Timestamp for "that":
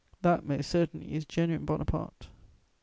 0.23-0.43